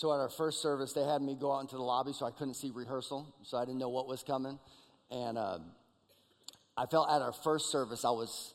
[0.00, 2.30] so at our first service, they had me go out into the lobby so I
[2.30, 4.58] couldn't see rehearsal, so I didn't know what was coming.
[5.10, 5.58] And uh,
[6.74, 8.54] I felt at our first service, I was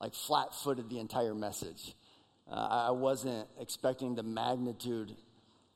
[0.00, 1.94] like flat footed the entire message.
[2.50, 5.14] Uh, I wasn't expecting the magnitude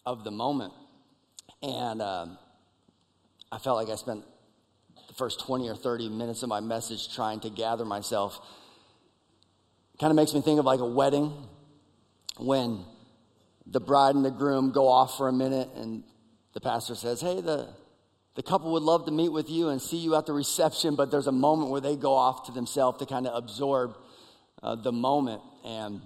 [0.06, 0.72] of the moment.
[1.62, 2.38] And um,
[3.52, 4.24] I felt like I spent
[5.06, 8.40] the first 20 or 30 minutes of my message trying to gather myself.
[10.00, 11.30] Kind of makes me think of like a wedding
[12.38, 12.86] when
[13.66, 16.04] the bride and the groom go off for a minute and
[16.52, 17.68] the pastor says, Hey, the,
[18.34, 21.10] the couple would love to meet with you and see you at the reception, but
[21.10, 23.96] there's a moment where they go off to themselves to kind of absorb
[24.62, 25.42] uh, the moment.
[25.64, 26.00] And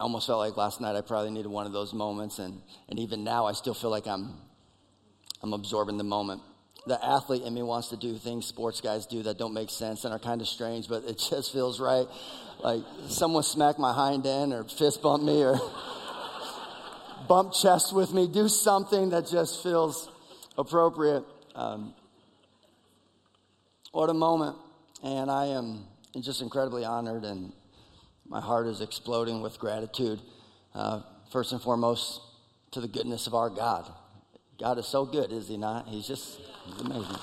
[0.00, 2.38] I almost felt like last night I probably needed one of those moments.
[2.38, 4.34] And, and even now, I still feel like I'm,
[5.42, 6.42] I'm absorbing the moment.
[6.86, 10.04] The athlete in me wants to do things sports guys do that don't make sense
[10.04, 12.06] and are kind of strange, but it just feels right.
[12.62, 15.60] Like someone smack my hind end or fist bump me or
[17.28, 18.28] bump chest with me.
[18.28, 20.10] Do something that just feels
[20.56, 21.24] appropriate.
[21.54, 21.94] Um,
[23.92, 24.56] what a moment.
[25.02, 25.84] And I am
[26.20, 27.52] just incredibly honored, and
[28.26, 30.20] my heart is exploding with gratitude.
[30.74, 32.20] Uh, first and foremost,
[32.72, 33.90] to the goodness of our God.
[34.58, 35.88] God is so good, is He not?
[35.88, 37.16] He's just he's amazing.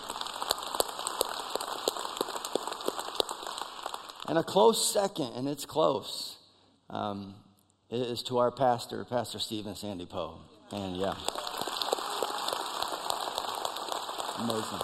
[4.28, 6.38] And a close second, and it's close,
[6.90, 7.34] um,
[7.92, 10.40] is to our pastor, Pastor Steve and Sandy Poe.
[10.72, 11.16] And yeah.
[14.38, 14.80] Amazing.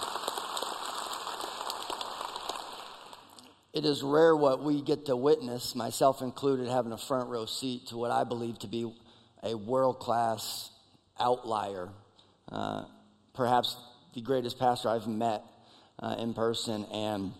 [3.72, 7.88] It is rare what we get to witness, myself included, having a front row seat
[7.88, 8.92] to what I believe to be
[9.42, 10.70] a world class
[11.20, 11.90] outlier.
[12.50, 12.84] Uh,
[13.34, 13.76] perhaps
[14.14, 15.42] the greatest pastor I've met
[16.00, 16.86] uh, in person.
[16.86, 17.32] And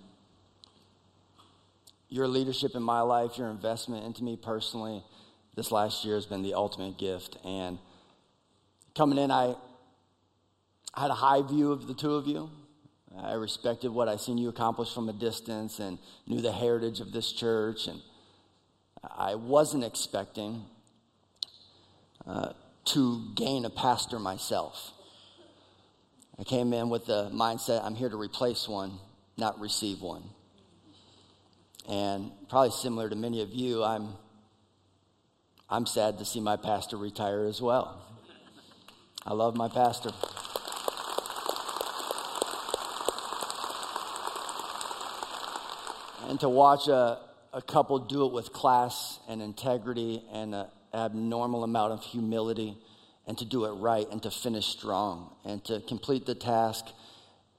[2.09, 5.03] your leadership in my life, your investment into me personally,
[5.57, 7.39] this last year has been the ultimate gift.
[7.45, 7.79] And
[8.95, 9.57] coming in, I
[10.95, 12.51] had a high view of the two of you.
[13.19, 17.13] I respected what I seen you accomplish from a distance and knew the heritage of
[17.13, 17.87] this church.
[17.87, 18.03] And
[19.17, 20.63] I wasn't expecting
[22.27, 22.53] uh,
[22.87, 24.93] to gain a pastor myself.
[26.39, 28.99] I came in with the mindset I'm here to replace one,
[29.39, 30.25] not receive one.
[31.89, 34.09] And probably similar to many of you, I'm
[35.69, 38.01] I'm sad to see my pastor retire as well.
[39.27, 40.13] I love my pastor.
[46.29, 47.19] And to watch a,
[47.53, 52.77] a couple do it with class and integrity and an abnormal amount of humility
[53.27, 56.85] and to do it right and to finish strong and to complete the task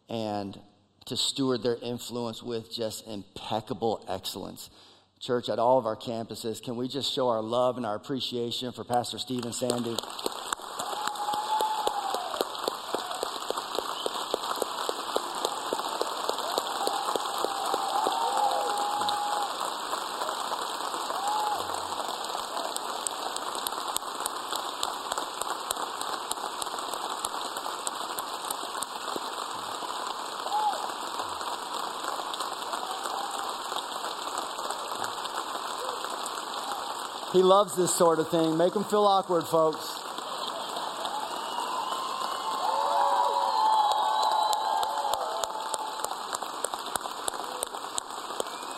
[0.08, 0.58] and
[1.08, 4.70] to steward their influence with just impeccable excellence
[5.20, 6.62] church at all of our campuses.
[6.62, 9.96] Can we just show our love and our appreciation for Pastor Steve and Sandy?
[37.58, 38.56] Loves this sort of thing.
[38.56, 40.00] Make them feel awkward, folks.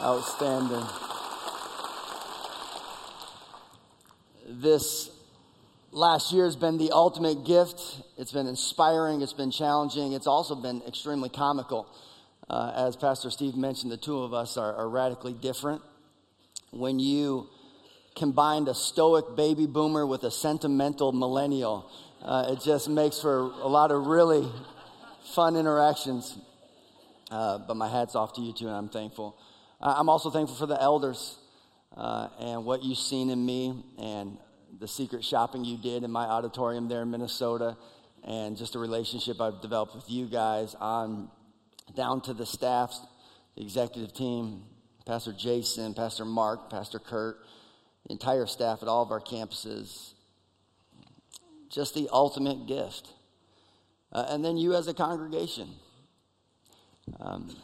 [0.02, 0.86] Outstanding.
[4.48, 5.10] This
[5.92, 7.82] last year has been the ultimate gift.
[8.18, 11.86] It's been inspiring, it's been challenging, it's also been extremely comical.
[12.50, 15.82] Uh, as Pastor Steve mentioned, the two of us are, are radically different.
[16.72, 17.50] When you
[18.16, 21.90] combined a stoic baby boomer with a sentimental millennial.
[22.22, 24.48] Uh, it just makes for a lot of really
[25.34, 26.38] fun interactions.
[27.32, 29.38] Uh, but my hat's off to you too, and I'm thankful.
[29.82, 31.38] I'm also thankful for the elders
[31.96, 34.38] uh, and what you've seen in me and
[34.80, 37.78] the secret shopping you did in my auditorium there in Minnesota,
[38.24, 41.30] and just a relationship I've developed with you guys on
[41.96, 42.94] down to the staff,
[43.56, 44.64] the executive team,
[45.06, 47.38] Pastor Jason, Pastor Mark, Pastor Kurt
[48.06, 50.14] the entire staff at all of our campuses.
[51.70, 53.10] Just the ultimate gift.
[54.12, 55.70] Uh, and then you as a congregation.
[57.20, 57.56] Um,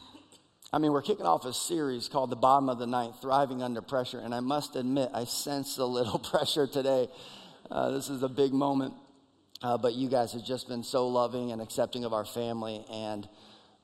[0.71, 3.81] I mean, we're kicking off a series called The Bottom of the Ninth Thriving Under
[3.81, 4.19] Pressure.
[4.19, 7.07] And I must admit, I sense a little pressure today.
[7.71, 8.93] Uh, this is a big moment.
[9.61, 13.27] Uh, but you guys have just been so loving and accepting of our family, and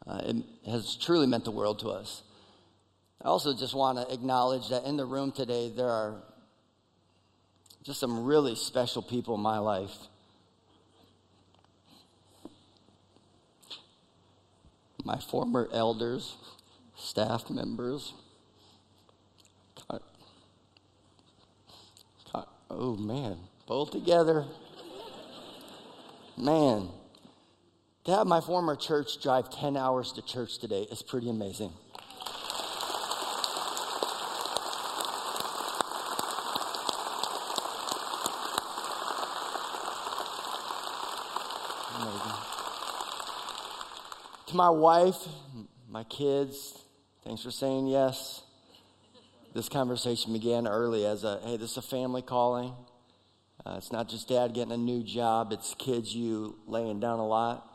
[0.06, 0.36] uh, it
[0.70, 2.24] has truly meant the world to us.
[3.22, 6.22] I also just want to acknowledge that in the room today, there are
[7.84, 9.96] just some really special people in my life.
[15.04, 16.36] My former elders,
[16.96, 18.14] staff members.
[22.74, 23.38] Oh man,
[23.68, 24.46] both together.
[26.38, 26.90] man,
[28.06, 31.74] to have my former church drive 10 hours to church today is pretty amazing.
[44.52, 45.16] To my wife,
[45.88, 46.78] my kids,
[47.24, 48.44] thanks for saying yes.
[49.54, 52.74] This conversation began early as a hey, this is a family calling.
[53.66, 57.26] Uh, it's not just dad getting a new job, it's kids you laying down a
[57.26, 57.66] lot.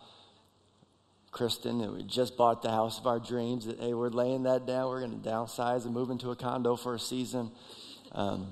[1.31, 3.64] Kristen, we just bought the house of our dreams.
[3.64, 4.90] That, hey, we're laying that down.
[4.90, 7.52] We're going to downsize and move into a condo for a season.
[8.12, 8.49] Um,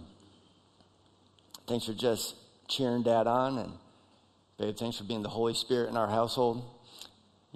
[1.67, 2.37] thanks for just
[2.69, 3.59] cheering dad on.
[3.59, 3.73] And,
[4.59, 6.74] babe, thanks for being the Holy Spirit in our household.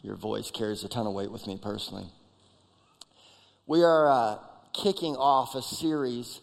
[0.02, 2.06] Your voice carries a ton of weight with me personally.
[3.66, 4.38] We are uh,
[4.72, 6.40] kicking off a series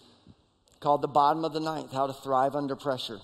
[0.82, 3.20] called The Bottom of the Ninth How to Thrive Under Pressure.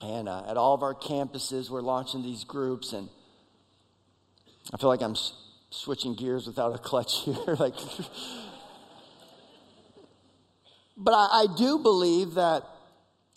[0.00, 2.92] And uh, at all of our campuses, we're launching these groups.
[2.92, 3.08] And
[4.72, 5.34] I feel like I'm s-
[5.70, 7.56] switching gears without a clutch here.
[7.58, 7.74] like,
[10.96, 12.62] but I, I do believe that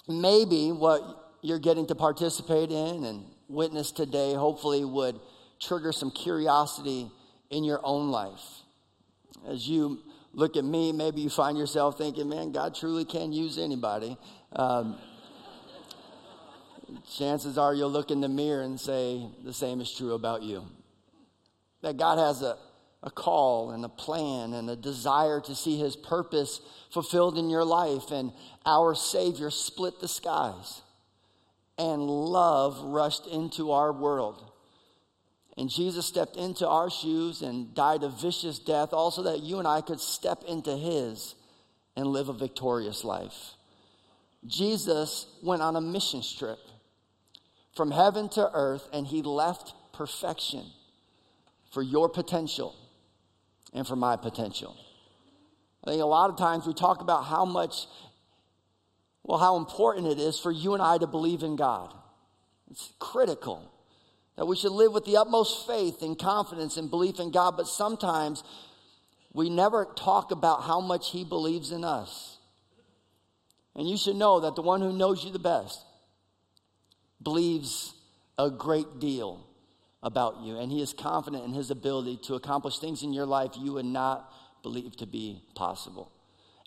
[0.07, 1.01] maybe what
[1.41, 5.19] you're getting to participate in and witness today hopefully would
[5.59, 7.11] trigger some curiosity
[7.49, 8.41] in your own life.
[9.47, 9.99] As you
[10.33, 14.17] look at me, maybe you find yourself thinking, man, God truly can use anybody.
[14.53, 14.97] Um,
[17.17, 20.65] chances are you'll look in the mirror and say the same is true about you.
[21.81, 22.57] That God has a,
[23.01, 26.61] a call and a plan and a desire to see his purpose
[26.91, 28.11] fulfilled in your life.
[28.11, 28.31] And
[28.65, 30.81] our Savior split the skies,
[31.77, 34.48] and love rushed into our world.
[35.59, 39.67] And Jesus stepped into our shoes and died a vicious death, also that you and
[39.67, 41.35] I could step into his
[41.97, 43.55] and live a victorious life.
[44.47, 46.59] Jesus went on a mission trip
[47.75, 50.63] from heaven to earth, and he left perfection
[51.73, 52.73] for your potential
[53.73, 54.77] and for my potential.
[55.83, 57.85] I think a lot of times we talk about how much,
[59.23, 61.93] well, how important it is for you and I to believe in God.
[62.71, 63.69] It's critical
[64.39, 67.67] that we should live with the utmost faith and confidence and belief in God, but
[67.67, 68.41] sometimes
[69.33, 72.37] we never talk about how much He believes in us.
[73.75, 75.83] And you should know that the one who knows you the best
[77.21, 77.93] believes
[78.37, 79.45] a great deal
[80.01, 83.51] about you, and He is confident in His ability to accomplish things in your life
[83.59, 84.31] you would not
[84.63, 86.13] believe to be possible.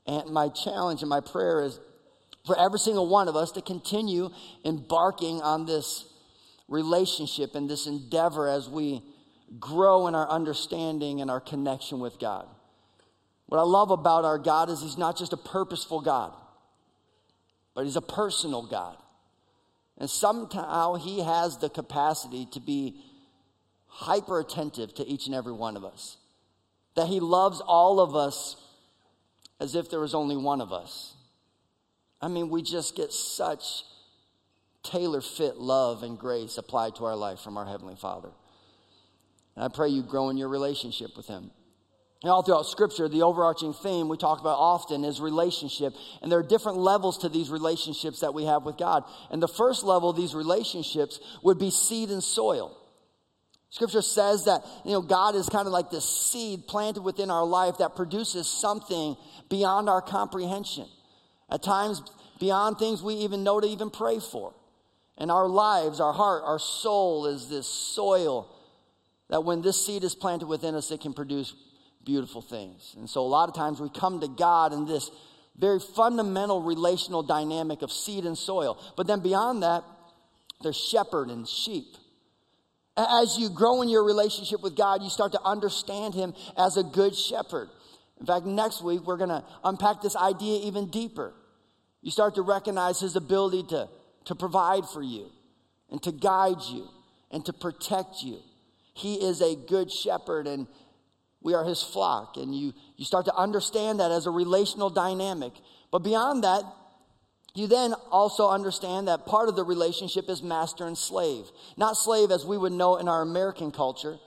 [0.06, 1.80] And my challenge and my prayer is
[2.44, 4.28] for every single one of us to continue
[4.62, 6.11] embarking on this
[6.72, 9.02] relationship and this endeavor as we
[9.60, 12.48] grow in our understanding and our connection with God.
[13.46, 16.32] What I love about our God is He's not just a purposeful God,
[17.74, 18.96] but He's a personal God.
[19.98, 22.96] And somehow He has the capacity to be
[23.86, 26.16] hyper attentive to each and every one of us.
[26.94, 28.56] That He loves all of us
[29.60, 31.14] as if there was only one of us.
[32.22, 33.84] I mean, we just get such
[34.82, 38.30] tailor fit love and grace applied to our life from our Heavenly Father.
[39.56, 41.50] And I pray you grow in your relationship with Him.
[42.22, 45.92] And all throughout Scripture, the overarching theme we talk about often is relationship.
[46.22, 49.04] And there are different levels to these relationships that we have with God.
[49.30, 52.78] And the first level of these relationships would be seed and soil.
[53.70, 57.44] Scripture says that, you know, God is kind of like this seed planted within our
[57.44, 59.16] life that produces something
[59.48, 60.86] beyond our comprehension.
[61.50, 62.02] At times,
[62.38, 64.54] beyond things we even know to even pray for.
[65.22, 68.52] And our lives, our heart, our soul is this soil
[69.30, 71.54] that when this seed is planted within us, it can produce
[72.04, 72.96] beautiful things.
[72.98, 75.12] And so a lot of times we come to God in this
[75.56, 78.76] very fundamental relational dynamic of seed and soil.
[78.96, 79.84] But then beyond that,
[80.60, 81.94] there's shepherd and sheep.
[82.96, 86.82] As you grow in your relationship with God, you start to understand Him as a
[86.82, 87.68] good shepherd.
[88.18, 91.32] In fact, next week, we're going to unpack this idea even deeper.
[92.00, 93.88] You start to recognize His ability to
[94.26, 95.30] to provide for you
[95.90, 96.88] and to guide you
[97.30, 98.38] and to protect you.
[98.94, 100.66] He is a good shepherd and
[101.42, 102.36] we are his flock.
[102.36, 105.52] And you, you start to understand that as a relational dynamic.
[105.90, 106.62] But beyond that,
[107.54, 111.44] you then also understand that part of the relationship is master and slave.
[111.76, 114.18] Not slave as we would know in our American culture,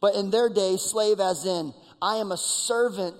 [0.00, 3.14] but in their day, slave as in, I am a servant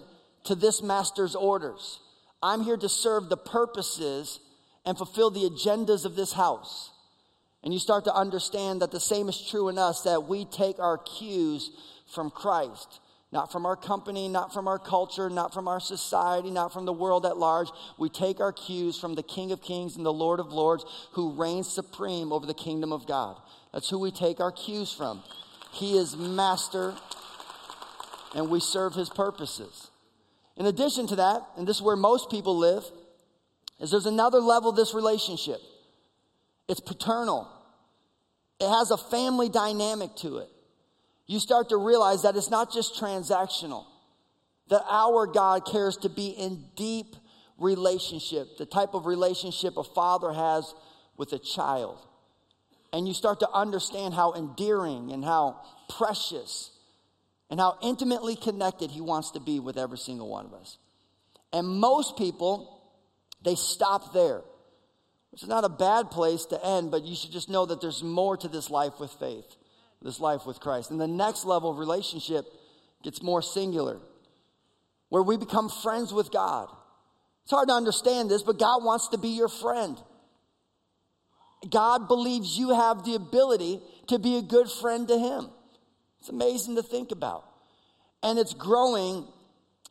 [0.44, 2.00] to this master's orders.
[2.42, 4.40] I'm here to serve the purposes
[4.84, 6.90] and fulfill the agendas of this house.
[7.64, 10.78] And you start to understand that the same is true in us, that we take
[10.78, 11.70] our cues
[12.12, 13.00] from Christ.
[13.30, 16.92] Not from our company, not from our culture, not from our society, not from the
[16.92, 17.68] world at large.
[17.98, 21.32] We take our cues from the King of Kings and the Lord of Lords who
[21.32, 23.38] reigns supreme over the kingdom of God.
[23.72, 25.22] That's who we take our cues from.
[25.72, 26.94] He is master
[28.34, 29.88] and we serve his purposes.
[30.58, 32.84] In addition to that, and this is where most people live,
[33.82, 35.60] is there's another level this relationship.
[36.68, 37.48] It's paternal.
[38.60, 40.48] It has a family dynamic to it.
[41.26, 43.84] You start to realize that it's not just transactional,
[44.68, 47.16] that our God cares to be in deep
[47.58, 50.74] relationship, the type of relationship a father has
[51.16, 51.98] with a child.
[52.92, 56.70] And you start to understand how endearing and how precious
[57.50, 60.78] and how intimately connected he wants to be with every single one of us.
[61.52, 62.81] And most people,
[63.44, 64.42] they stop there,
[65.32, 68.37] is not a bad place to end, but you should just know that there's more
[68.37, 69.56] to this life with faith,
[70.02, 70.90] this life with Christ.
[70.90, 72.44] And the next level of relationship
[73.02, 73.99] gets more singular,
[75.08, 76.68] where we become friends with God.
[77.44, 79.99] It's hard to understand this, but God wants to be your friend.
[81.68, 85.49] God believes you have the ability to be a good friend to Him.
[86.20, 87.44] It's amazing to think about.
[88.22, 89.26] And it's growing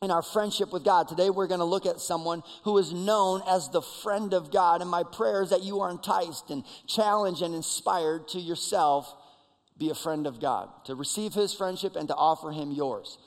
[0.03, 1.07] in our friendship with God.
[1.07, 4.81] Today we're going to look at someone who is known as the friend of God.
[4.81, 9.15] And my prayer is that you are enticed and challenged and inspired to yourself
[9.77, 13.19] be a friend of God, to receive his friendship and to offer him yours.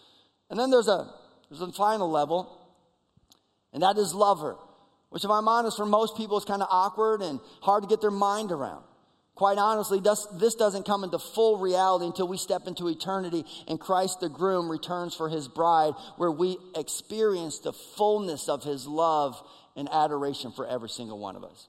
[0.50, 1.14] And then there's a
[1.48, 2.60] there's a final level,
[3.72, 4.56] and that is lover,
[5.10, 8.00] which if I'm honest, for most people is kind of awkward and hard to get
[8.00, 8.82] their mind around.
[9.34, 14.20] Quite honestly, this doesn't come into full reality until we step into eternity and Christ
[14.20, 19.40] the groom returns for his bride, where we experience the fullness of his love
[19.74, 21.66] and adoration for every single one of us.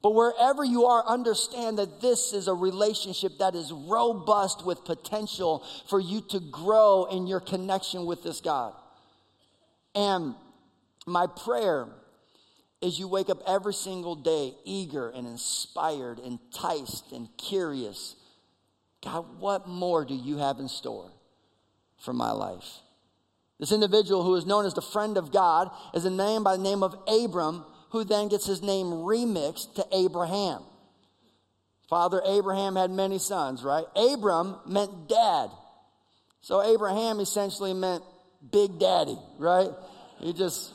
[0.00, 5.64] But wherever you are, understand that this is a relationship that is robust with potential
[5.88, 8.74] for you to grow in your connection with this God.
[9.94, 10.34] And
[11.04, 11.88] my prayer
[12.82, 18.16] is you wake up every single day eager and inspired, enticed and curious.
[19.02, 21.10] God, what more do you have in store
[22.04, 22.80] for my life?
[23.60, 26.62] This individual who is known as the friend of God is a name by the
[26.62, 30.62] name of Abram, who then gets his name remixed to Abraham.
[31.88, 33.84] Father Abraham had many sons, right?
[33.94, 35.50] Abram meant dad.
[36.40, 38.02] So Abraham essentially meant
[38.50, 39.70] big daddy, right?
[40.18, 40.72] He just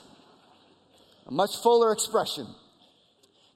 [1.27, 2.47] a much fuller expression.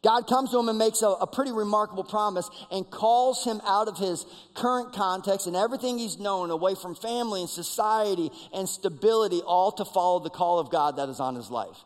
[0.03, 3.87] God comes to him and makes a, a, pretty remarkable promise and calls him out
[3.87, 4.25] of his
[4.55, 9.85] current context and everything he's known, away from family and society and stability, all to
[9.85, 11.77] follow the call of God that is on his life.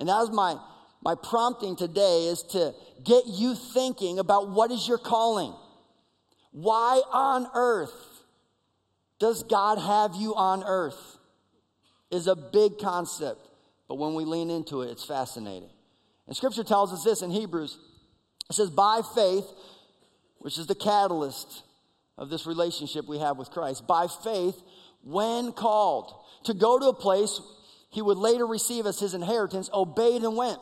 [0.00, 0.56] And that is my,
[1.02, 5.54] my prompting today is to get you thinking about what is your calling?
[6.52, 7.92] Why on earth
[9.18, 11.18] does God have you on earth?
[12.10, 13.47] Is a big concept.
[13.88, 15.70] But when we lean into it, it's fascinating.
[16.26, 17.78] And scripture tells us this in Hebrews
[18.50, 19.44] it says, by faith,
[20.38, 21.62] which is the catalyst
[22.16, 24.56] of this relationship we have with Christ, by faith,
[25.02, 26.14] when called
[26.44, 27.40] to go to a place
[27.90, 30.58] he would later receive as his inheritance, obeyed and went,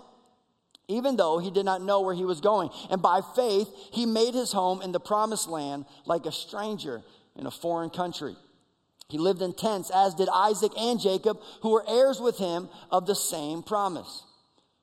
[0.88, 2.70] even though he did not know where he was going.
[2.90, 7.02] And by faith, he made his home in the promised land like a stranger
[7.36, 8.36] in a foreign country.
[9.08, 13.06] He lived in tents, as did Isaac and Jacob, who were heirs with him of
[13.06, 14.24] the same promise.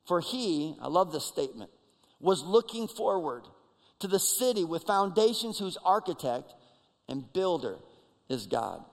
[0.05, 1.71] For he, I love this statement,
[2.19, 3.43] was looking forward
[3.99, 6.53] to the city with foundations whose architect
[7.09, 7.77] and builder
[8.29, 8.83] is God.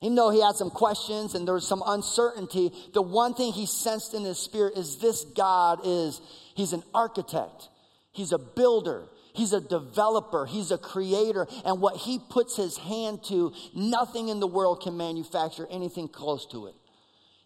[0.00, 3.66] Even though he had some questions and there was some uncertainty, the one thing he
[3.66, 6.20] sensed in his spirit is this God is,
[6.56, 7.68] he's an architect.
[8.10, 9.04] He's a builder.
[9.34, 14.40] He's a developer, he's a creator, and what he puts his hand to, nothing in
[14.40, 16.74] the world can manufacture anything close to it.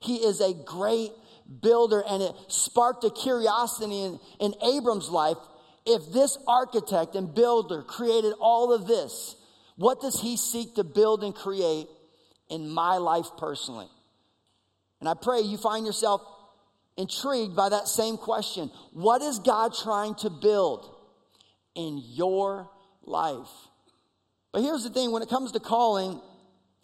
[0.01, 1.13] He is a great
[1.63, 5.37] builder, and it sparked a curiosity in, in Abram's life.
[5.87, 9.37] If this architect and builder created all of this,
[9.77, 11.87] what does he seek to build and create
[12.49, 13.89] in my life personally?
[15.01, 16.23] And I pray you find yourself
[16.97, 18.71] intrigued by that same question.
[18.93, 20.96] What is God trying to build?
[21.77, 22.71] In your
[23.05, 23.49] life.
[24.53, 26.21] But here's the thing when it comes to calling,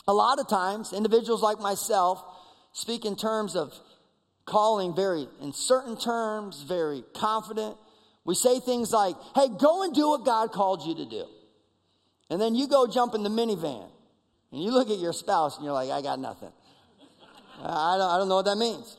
[0.07, 2.23] a lot of times individuals like myself
[2.73, 3.73] speak in terms of
[4.45, 7.77] calling very in certain terms, very confident.
[8.25, 11.27] We say things like, hey, go and do what God called you to do.
[12.31, 13.91] And then you go jump in the minivan
[14.53, 16.53] and you look at your spouse and you're like, I got nothing.
[17.63, 18.97] I don't, I don't know what that means.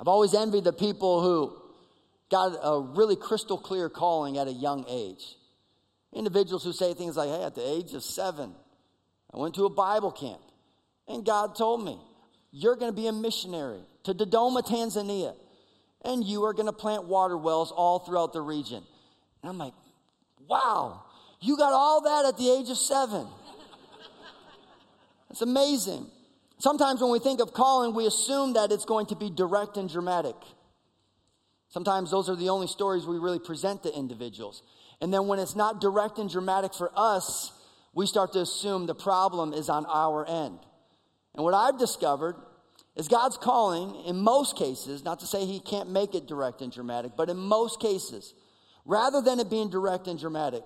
[0.00, 1.61] I've always envied the people who
[2.32, 5.36] got a really crystal clear calling at a young age.
[6.14, 8.54] Individuals who say things like, hey, at the age of seven,
[9.32, 10.40] I went to a Bible camp.
[11.06, 11.98] And God told me,
[12.50, 15.34] You're going to be a missionary to Dodoma, Tanzania,
[16.04, 18.82] and you are going to plant water wells all throughout the region.
[19.42, 19.74] And I'm like,
[20.48, 21.02] Wow,
[21.40, 23.26] you got all that at the age of seven.
[25.30, 26.06] It's amazing.
[26.58, 29.88] Sometimes when we think of calling, we assume that it's going to be direct and
[29.88, 30.36] dramatic.
[31.72, 34.62] Sometimes those are the only stories we really present to individuals.
[35.00, 37.50] And then when it's not direct and dramatic for us,
[37.94, 40.58] we start to assume the problem is on our end.
[41.34, 42.36] And what I've discovered
[42.94, 46.70] is God's calling, in most cases, not to say He can't make it direct and
[46.70, 48.34] dramatic, but in most cases,
[48.84, 50.64] rather than it being direct and dramatic,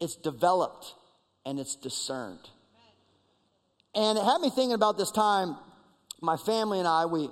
[0.00, 0.94] it's developed
[1.44, 2.48] and it's discerned.
[3.94, 5.54] And it had me thinking about this time,
[6.22, 7.28] my family and I, we,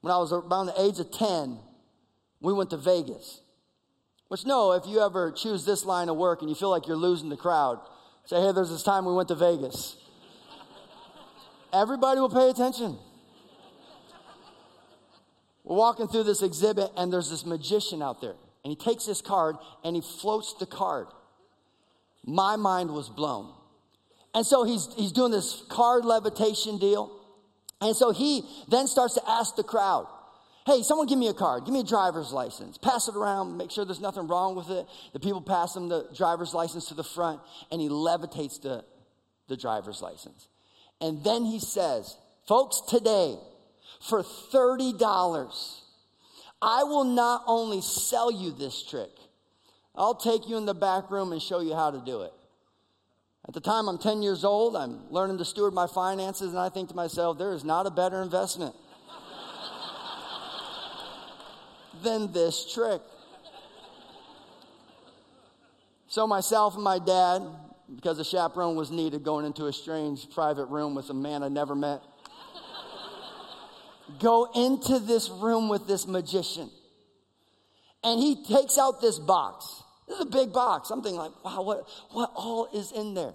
[0.00, 1.58] when I was around the age of 10,
[2.40, 3.40] we went to Vegas.
[4.28, 6.96] Which, no, if you ever choose this line of work and you feel like you're
[6.96, 7.80] losing the crowd,
[8.24, 9.96] say, hey, there's this time we went to Vegas.
[11.72, 12.98] Everybody will pay attention.
[15.64, 18.34] We're walking through this exhibit, and there's this magician out there.
[18.64, 21.06] And he takes this card and he floats the card.
[22.24, 23.52] My mind was blown.
[24.34, 27.12] And so he's, he's doing this card levitation deal.
[27.80, 30.08] And so he then starts to ask the crowd,
[30.66, 31.64] Hey, someone give me a card.
[31.64, 32.76] Give me a driver's license.
[32.76, 33.56] Pass it around.
[33.56, 34.84] Make sure there's nothing wrong with it.
[35.12, 38.84] The people pass him the driver's license to the front, and he levitates the,
[39.46, 40.48] the driver's license.
[41.00, 42.16] And then he says,
[42.48, 43.36] Folks, today,
[44.00, 45.80] for $30,
[46.60, 49.10] I will not only sell you this trick,
[49.94, 52.32] I'll take you in the back room and show you how to do it.
[53.46, 54.74] At the time, I'm 10 years old.
[54.74, 57.90] I'm learning to steward my finances, and I think to myself, there is not a
[57.90, 58.74] better investment
[62.06, 63.02] than this trick.
[66.06, 67.42] So, myself and my dad,
[67.94, 71.48] because a chaperone was needed going into a strange private room with a man I
[71.48, 72.00] never met,
[74.20, 76.70] go into this room with this magician.
[78.04, 79.82] And he takes out this box.
[80.06, 80.90] This is a big box.
[80.90, 83.34] I'm thinking like, wow, what, what all is in there?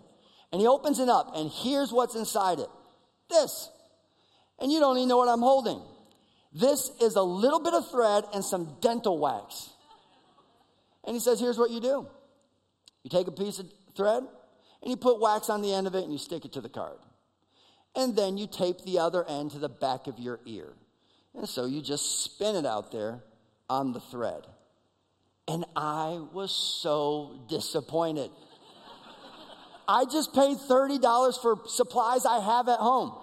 [0.54, 2.70] And he opens it up, and here's what's inside it.
[3.30, 3.70] This.
[4.60, 5.82] And you don't even know what I'm holding.
[6.54, 9.70] This is a little bit of thread and some dental wax.
[11.06, 12.08] And he says, Here's what you do
[13.04, 14.24] you take a piece of thread
[14.82, 16.70] and you put wax on the end of it and you stick it to the
[16.70, 16.98] card.
[17.96, 20.74] And then you tape the other end to the back of your ear.
[21.36, 23.22] And so you just spin it out there
[23.70, 24.48] on the thread.
[25.48, 28.32] And I was so disappointed.
[29.88, 33.14] I just paid $30 for supplies I have at home.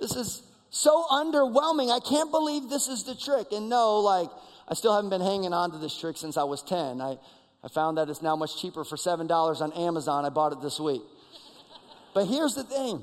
[0.00, 1.94] This is so underwhelming.
[1.94, 3.48] I can't believe this is the trick.
[3.52, 4.30] And no, like,
[4.68, 7.00] I still haven't been hanging on to this trick since I was 10.
[7.00, 7.18] I,
[7.62, 10.24] I found that it's now much cheaper for $7 on Amazon.
[10.24, 11.02] I bought it this week.
[12.14, 13.02] But here's the thing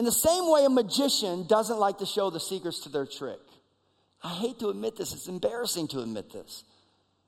[0.00, 3.38] in the same way, a magician doesn't like to show the secrets to their trick.
[4.22, 6.64] I hate to admit this, it's embarrassing to admit this.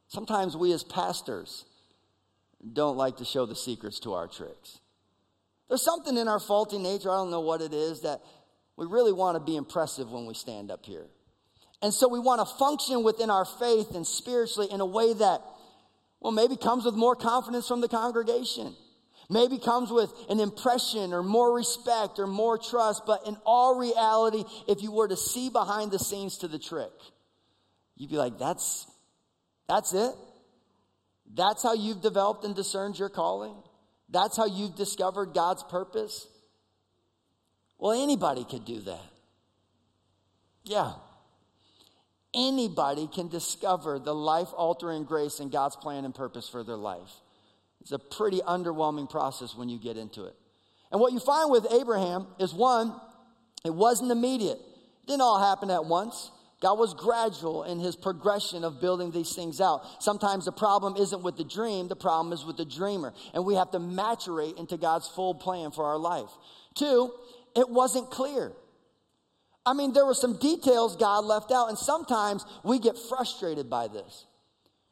[0.09, 1.67] Sometimes we as pastors
[2.73, 4.79] don't like to show the secrets to our tricks.
[5.69, 8.23] There's something in our faulty nature, I don't know what it is, that
[8.77, 11.07] we really want to be impressive when we stand up here.
[11.83, 15.41] And so we want to function within our faith and spiritually in a way that,
[16.21, 18.75] well, maybe comes with more confidence from the congregation.
[19.29, 23.03] Maybe comes with an impression or more respect or more trust.
[23.07, 26.93] But in all reality, if you were to see behind the scenes to the trick,
[27.97, 28.87] you'd be like, that's,
[29.69, 30.15] that's it.
[31.35, 33.57] That's how you've developed and discerned your calling.
[34.09, 36.29] That's how you've discovered God's purpose.
[37.83, 39.11] Well, anybody could do that.
[40.63, 40.93] Yeah.
[42.33, 47.11] Anybody can discover the life altering grace and God's plan and purpose for their life.
[47.81, 50.37] It's a pretty underwhelming process when you get into it.
[50.93, 52.95] And what you find with Abraham is one,
[53.65, 56.31] it wasn't immediate, it didn't all happen at once.
[56.61, 59.83] God was gradual in his progression of building these things out.
[60.01, 63.13] Sometimes the problem isn't with the dream, the problem is with the dreamer.
[63.35, 66.31] And we have to maturate into God's full plan for our life.
[66.77, 67.13] Two,
[67.57, 68.53] it wasn't clear.
[69.65, 73.89] I mean, there were some details God left out, and sometimes we get frustrated by
[73.89, 74.27] this.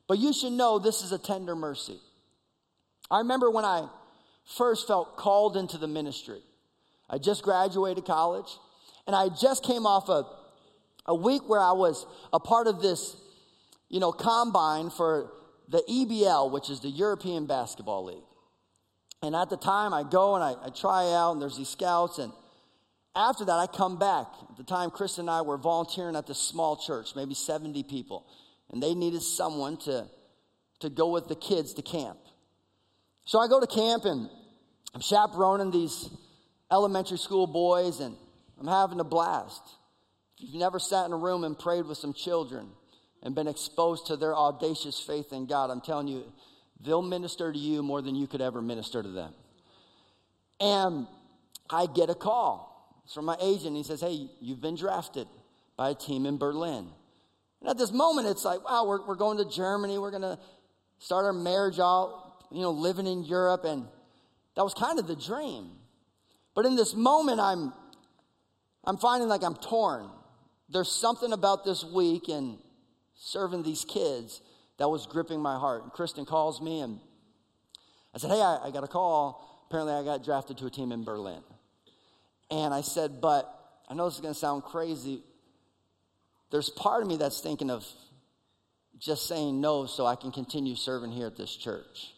[0.06, 1.98] But you should know this is a tender mercy.
[3.10, 3.88] I remember when I
[4.56, 6.40] first felt called into the ministry.
[7.08, 8.48] I just graduated college,
[9.06, 10.24] and I just came off a,
[11.06, 13.16] a week where I was a part of this,
[13.88, 15.32] you know, combine for
[15.68, 18.24] the EBL, which is the European Basketball League.
[19.22, 22.18] And at the time, I go and I, I try out, and there's these scouts,
[22.18, 22.32] and
[23.14, 24.26] after that, I come back.
[24.50, 28.26] At the time, Chris and I were volunteering at this small church, maybe 70 people,
[28.70, 30.06] and they needed someone to,
[30.80, 32.18] to go with the kids to camp.
[33.24, 34.28] So I go to camp and
[34.94, 36.08] I'm chaperoning these,
[36.70, 38.16] elementary school boys, and
[38.58, 39.62] I'm having a blast.
[40.38, 42.68] If you've never sat in a room and prayed with some children
[43.22, 46.24] and been exposed to their audacious faith in God, I'm telling you,
[46.80, 49.34] they'll minister to you more than you could ever minister to them.
[50.60, 51.06] And
[51.68, 52.69] I get a call.
[53.10, 53.76] It's from my agent.
[53.76, 55.26] He says, Hey, you've been drafted
[55.76, 56.86] by a team in Berlin.
[57.60, 59.98] And at this moment, it's like, wow, we're, we're going to Germany.
[59.98, 60.38] We're going to
[61.00, 63.64] start our marriage out, you know, living in Europe.
[63.64, 63.84] And
[64.54, 65.72] that was kind of the dream.
[66.54, 67.72] But in this moment, I'm,
[68.84, 70.08] I'm finding like I'm torn.
[70.68, 72.58] There's something about this week and
[73.16, 74.40] serving these kids
[74.78, 75.82] that was gripping my heart.
[75.82, 77.00] And Kristen calls me and
[78.14, 79.66] I said, Hey, I, I got a call.
[79.66, 81.42] Apparently, I got drafted to a team in Berlin.
[82.50, 83.52] And I said, But
[83.88, 85.22] I know this is going to sound crazy.
[86.50, 87.86] There's part of me that's thinking of
[88.98, 92.12] just saying no so I can continue serving here at this church.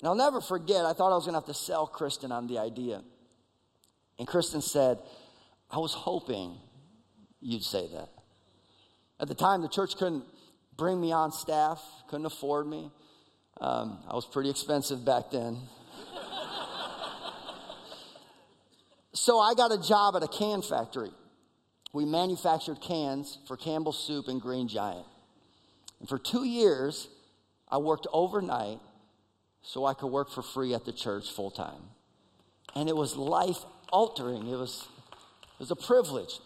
[0.00, 2.46] And I'll never forget, I thought I was going to have to sell Kristen on
[2.46, 3.02] the idea.
[4.18, 4.98] And Kristen said,
[5.70, 6.56] I was hoping
[7.40, 8.08] you'd say that.
[9.18, 10.24] At the time, the church couldn't
[10.76, 12.90] bring me on staff, couldn't afford me.
[13.60, 15.58] Um, I was pretty expensive back then.
[19.12, 21.10] So I got a job at a can factory.
[21.92, 25.06] We manufactured cans for Campbell Soup and Green Giant.
[25.98, 27.08] And for two years,
[27.68, 28.78] I worked overnight
[29.62, 31.82] so I could work for free at the church full time.
[32.74, 33.58] And it was life
[33.92, 34.46] altering.
[34.46, 34.86] It was,
[35.54, 36.38] it was a privilege.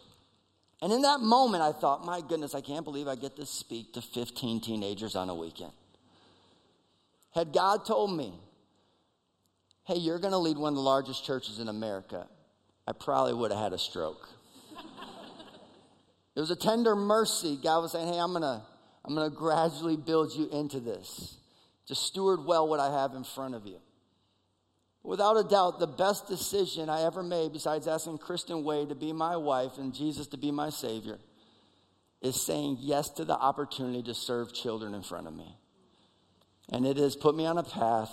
[0.82, 3.92] And in that moment, I thought, my goodness, I can't believe I get to speak
[3.94, 5.72] to 15 teenagers on a weekend.
[7.34, 8.32] Had God told me,
[9.84, 12.26] hey, you're going to lead one of the largest churches in America,
[12.86, 14.28] I probably would have had a stroke.
[16.36, 17.58] it was a tender mercy.
[17.62, 18.62] God was saying, hey, I'm going to
[19.04, 21.36] I'm going to gradually build you into this.
[21.86, 23.78] Just steward well what I have in front of you.
[25.02, 29.12] Without a doubt, the best decision I ever made, besides asking Kristen Wade to be
[29.12, 31.18] my wife and Jesus to be my Savior,
[32.22, 35.58] is saying yes to the opportunity to serve children in front of me.
[36.70, 38.10] And it has put me on a path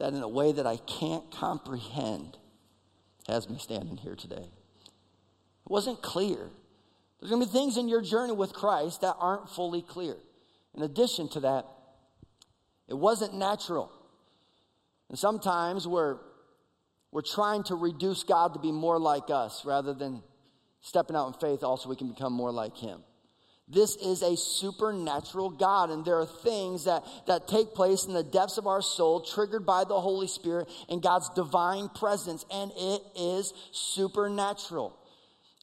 [0.00, 2.36] that, in a way that I can't comprehend,
[3.28, 4.36] has me standing here today.
[4.36, 6.50] It wasn't clear.
[7.20, 10.16] There's going to be things in your journey with Christ that aren't fully clear.
[10.74, 11.66] In addition to that,
[12.88, 13.90] it wasn't natural.
[15.08, 16.18] And sometimes we're,
[17.12, 20.22] we're trying to reduce God to be more like us rather than
[20.84, 23.02] stepping out in faith, also, we can become more like Him.
[23.66, 28.22] This is a supernatural God, and there are things that, that take place in the
[28.22, 33.02] depths of our soul, triggered by the Holy Spirit and God's divine presence, and it
[33.16, 34.94] is supernatural.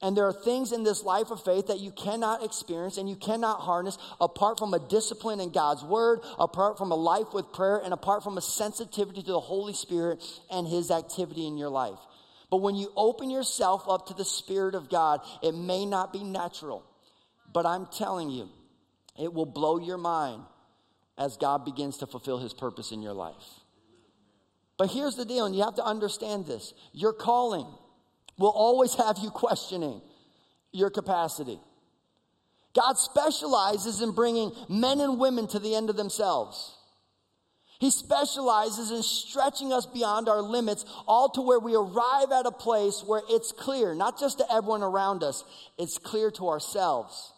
[0.02, 3.14] And there are things in this life of faith that you cannot experience and you
[3.14, 7.80] cannot harness apart from a discipline in God's word, apart from a life with prayer,
[7.84, 12.00] and apart from a sensitivity to the Holy Spirit and His activity in your life.
[12.50, 16.24] But when you open yourself up to the Spirit of God, it may not be
[16.24, 16.84] natural.
[17.52, 18.48] But I'm telling you,
[19.18, 20.42] it will blow your mind
[21.18, 23.34] as God begins to fulfill His purpose in your life.
[24.78, 27.66] But here's the deal, and you have to understand this your calling
[28.38, 30.00] will always have you questioning
[30.72, 31.60] your capacity.
[32.74, 36.74] God specializes in bringing men and women to the end of themselves.
[37.78, 42.52] He specializes in stretching us beyond our limits, all to where we arrive at a
[42.52, 45.44] place where it's clear, not just to everyone around us,
[45.76, 47.32] it's clear to ourselves.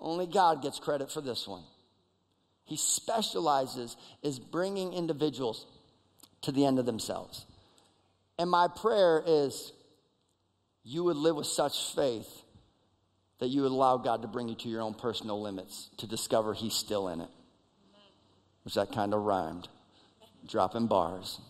[0.00, 1.62] Only God gets credit for this one.
[2.64, 5.66] He specializes is bringing individuals
[6.42, 7.44] to the end of themselves.
[8.38, 9.72] And my prayer is
[10.82, 12.28] you would live with such faith
[13.40, 16.54] that you would allow God to bring you to your own personal limits to discover
[16.54, 17.28] He's still in it.
[18.62, 19.68] Which that kind of rhymed.
[20.46, 21.40] Dropping bars.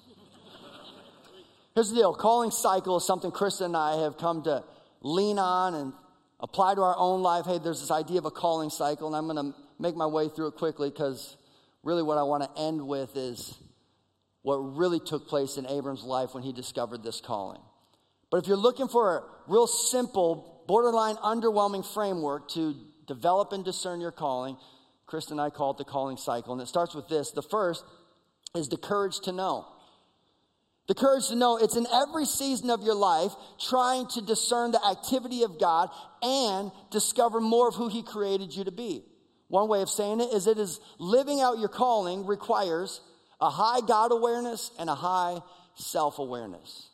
[1.74, 4.64] Here's the deal calling cycle is something Kristen and I have come to
[5.02, 5.92] lean on and
[6.40, 7.46] apply to our own life.
[7.46, 10.28] Hey, there's this idea of a calling cycle, and I'm going to make my way
[10.28, 11.36] through it quickly because
[11.82, 13.56] really what I want to end with is
[14.42, 17.60] what really took place in Abram's life when he discovered this calling.
[18.30, 22.74] But if you're looking for a real simple, borderline underwhelming framework to
[23.06, 24.56] develop and discern your calling,
[25.06, 26.52] Chris and I call it the calling cycle.
[26.52, 27.84] And it starts with this the first
[28.54, 29.66] is the courage to know.
[30.90, 34.84] The courage to know it's in every season of your life trying to discern the
[34.84, 35.88] activity of God
[36.20, 39.04] and discover more of who He created you to be.
[39.46, 43.02] One way of saying it is it is living out your calling requires
[43.40, 45.38] a high God awareness and a high
[45.76, 46.88] self awareness.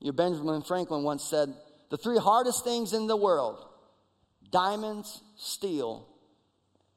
[0.00, 1.52] You know, Benjamin Franklin once said,
[1.90, 3.62] the three hardest things in the world
[4.50, 6.08] diamonds, steel,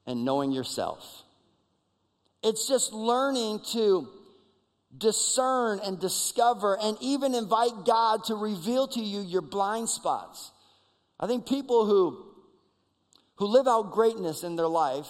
[0.08, 1.26] and knowing yourself.
[2.42, 4.08] It's just learning to
[4.98, 10.52] discern and discover and even invite God to reveal to you your blind spots.
[11.20, 12.26] I think people who
[13.40, 15.08] who live out greatness in their life,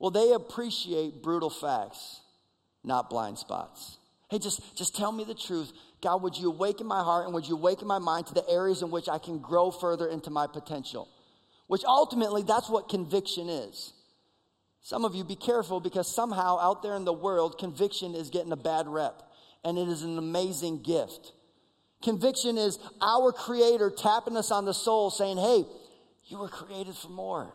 [0.00, 2.20] well, they appreciate brutal facts,
[2.82, 3.98] not blind spots.
[4.28, 5.72] Hey, just, just tell me the truth.
[6.02, 8.82] God, would you awaken my heart and would you awaken my mind to the areas
[8.82, 11.08] in which I can grow further into my potential?
[11.68, 13.92] Which ultimately, that's what conviction is.
[14.82, 18.52] Some of you be careful because somehow out there in the world, conviction is getting
[18.52, 19.22] a bad rep,
[19.64, 21.32] and it is an amazing gift.
[22.02, 25.64] Conviction is our Creator tapping us on the soul, saying, Hey,
[26.24, 27.54] you were created for more.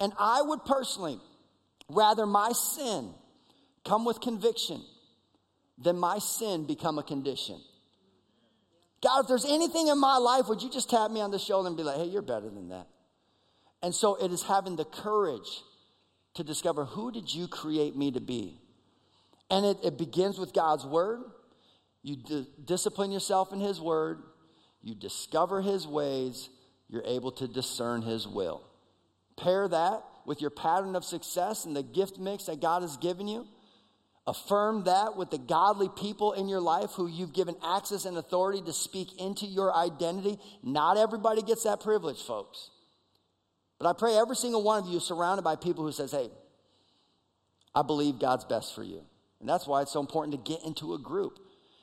[0.00, 1.18] And I would personally
[1.88, 3.14] rather my sin
[3.84, 4.82] come with conviction
[5.78, 7.60] than my sin become a condition.
[9.02, 11.68] God, if there's anything in my life, would you just tap me on the shoulder
[11.68, 12.86] and be like, hey, you're better than that?
[13.82, 15.62] And so it is having the courage
[16.34, 18.58] to discover who did you create me to be?
[19.50, 21.20] And it, it begins with God's word.
[22.02, 24.22] You d- discipline yourself in his word.
[24.80, 26.48] You discover his ways
[26.92, 28.62] you're able to discern His will.
[29.36, 33.26] Pair that with your pattern of success and the gift mix that God has given
[33.26, 33.48] you.
[34.26, 38.60] Affirm that with the godly people in your life who you've given access and authority
[38.62, 40.38] to speak into your identity.
[40.62, 42.70] Not everybody gets that privilege, folks.
[43.82, 46.30] But I pray every single one of you is surrounded by people who says, "Hey,
[47.74, 49.04] I believe God's best for you."
[49.40, 51.40] And that's why it's so important to get into a group.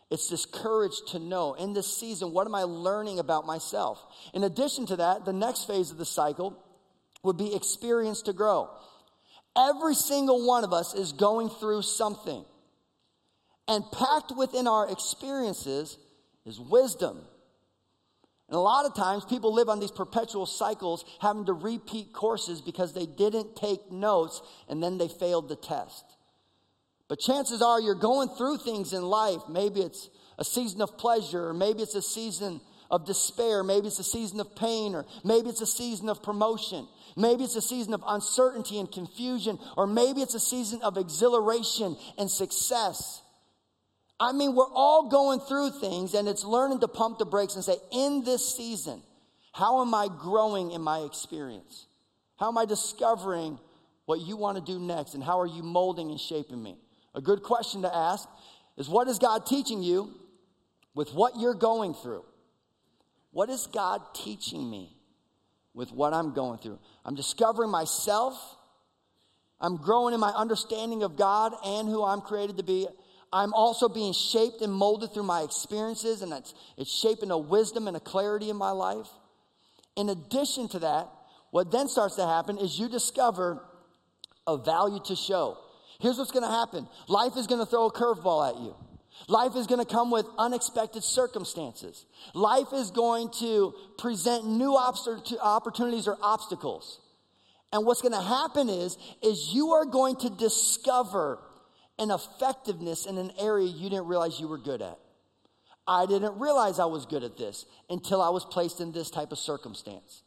[0.10, 4.02] It's this courage to know in this season, what am I learning about myself?
[4.34, 6.56] In addition to that, the next phase of the cycle
[7.22, 8.70] would be experience to grow.
[9.58, 12.46] Every single one of us is going through something.
[13.68, 15.98] And packed within our experiences
[16.46, 17.28] is wisdom.
[18.50, 22.62] And a lot of times people live on these perpetual cycles having to repeat courses
[22.62, 26.04] because they didn't take notes and then they failed the test.
[27.08, 29.42] But chances are you're going through things in life.
[29.50, 30.10] Maybe it's
[30.40, 32.60] a season of pleasure, or maybe it's a season
[32.90, 36.88] of despair, maybe it's a season of pain, or maybe it's a season of promotion.
[37.16, 41.98] Maybe it's a season of uncertainty and confusion, or maybe it's a season of exhilaration
[42.18, 43.22] and success.
[44.20, 47.64] I mean, we're all going through things, and it's learning to pump the brakes and
[47.64, 49.02] say, in this season,
[49.54, 51.88] how am I growing in my experience?
[52.38, 53.60] How am I discovering
[54.06, 56.78] what you want to do next, and how are you molding and shaping me?
[57.16, 58.28] A good question to ask
[58.78, 60.14] is what is God teaching you
[60.94, 62.26] with what you're going through?
[63.32, 64.96] What is God teaching me
[65.74, 66.80] with what I'm going through?
[67.06, 68.36] I'm discovering myself.
[69.62, 72.88] I'm growing in my understanding of God and who I'm created to be.
[73.32, 77.88] I'm also being shaped and molded through my experiences, and it's, it's shaping a wisdom
[77.88, 79.08] and a clarity in my life.
[79.96, 81.08] In addition to that,
[81.52, 83.62] what then starts to happen is you discover
[84.48, 85.58] a value to show.
[86.00, 88.76] Here's what's going to happen life is going to throw a curveball at you.
[89.28, 92.06] Life is going to come with unexpected circumstances.
[92.34, 97.02] Life is going to present new opportunities or obstacles.
[97.74, 101.40] And what's going to happen is, is you are going to discover
[102.00, 104.98] an effectiveness in an area you didn't realize you were good at.
[105.86, 109.32] I didn't realize I was good at this until I was placed in this type
[109.32, 110.24] of circumstance.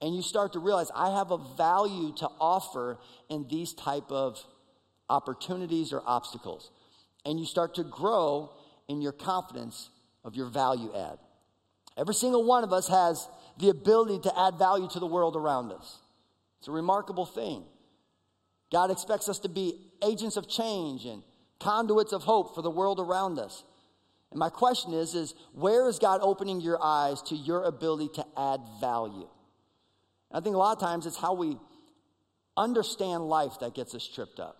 [0.00, 4.42] And you start to realize I have a value to offer in these type of
[5.08, 6.70] opportunities or obstacles.
[7.24, 8.50] And you start to grow
[8.88, 9.90] in your confidence
[10.24, 11.18] of your value add.
[11.96, 15.72] Every single one of us has the ability to add value to the world around
[15.72, 15.98] us.
[16.58, 17.64] It's a remarkable thing.
[18.72, 21.22] God expects us to be agents of change and
[21.60, 23.62] conduits of hope for the world around us.
[24.30, 28.26] And my question is is where is God opening your eyes to your ability to
[28.36, 29.28] add value?
[30.32, 31.58] I think a lot of times it's how we
[32.56, 34.56] understand life that gets us tripped up.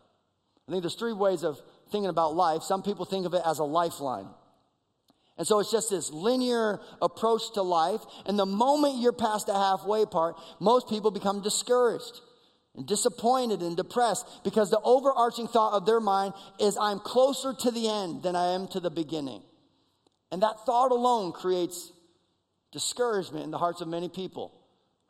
[0.69, 1.59] I think there's three ways of
[1.91, 2.63] thinking about life.
[2.63, 4.29] Some people think of it as a lifeline.
[5.39, 8.03] And so it's just this linear approach to life.
[8.27, 12.21] And the moment you're past the halfway part, most people become discouraged
[12.77, 17.71] and disappointed and depressed because the overarching thought of their mind is, I'm closer to
[17.71, 19.43] the end than I am to the beginning.
[20.31, 21.93] And that thought alone creates
[22.73, 24.53] discouragement in the hearts of many people.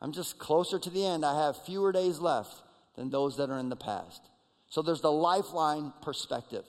[0.01, 1.25] I'm just closer to the end.
[1.25, 2.55] I have fewer days left
[2.97, 4.21] than those that are in the past.
[4.69, 6.65] So there's the lifeline perspective.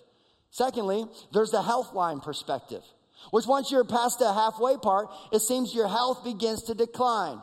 [0.52, 2.84] Secondly, there's the health line perspective,
[3.32, 7.42] which once you're past the halfway part, it seems your health begins to decline.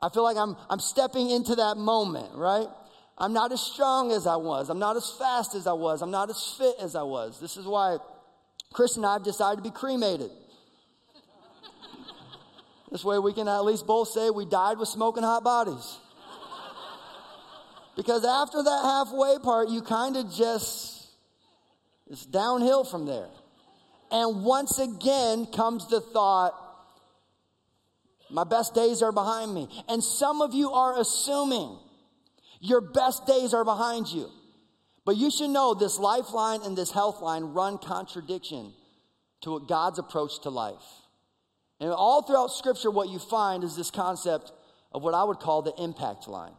[0.00, 2.66] I feel like I'm, I'm stepping into that moment, right?
[3.18, 4.68] I'm not as strong as I was.
[4.68, 6.02] I'm not as fast as I was.
[6.02, 7.40] I'm not as fit as I was.
[7.40, 7.96] This is why
[8.72, 10.30] Chris and I have decided to be cremated.
[12.92, 15.98] this way we can at least both say we died with smoking hot bodies.
[17.96, 21.08] Because after that halfway part, you kind of just
[22.10, 23.28] It's downhill from there.
[24.10, 26.52] And once again comes the thought,
[28.30, 29.68] my best days are behind me.
[29.88, 31.78] And some of you are assuming
[32.60, 34.30] your best days are behind you.
[35.04, 38.72] But you should know this lifeline and this health line run contradiction
[39.42, 40.82] to God's approach to life.
[41.78, 44.50] And all throughout Scripture, what you find is this concept
[44.92, 46.54] of what I would call the impact line.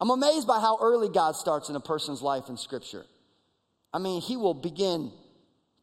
[0.00, 3.06] I'm amazed by how early God starts in a person's life in Scripture.
[3.94, 5.12] I mean, He will begin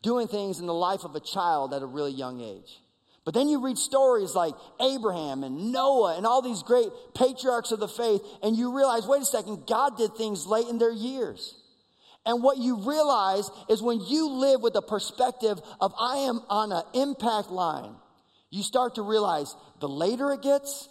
[0.04, 2.78] doing things in the life of a child at a really young age.
[3.26, 7.80] But then you read stories like Abraham and Noah and all these great patriarchs of
[7.80, 11.56] the faith, and you realize wait a second, God did things late in their years.
[12.26, 16.72] And what you realize is when you live with the perspective of I am on
[16.72, 17.96] an impact line,
[18.50, 20.88] you start to realize the later it gets,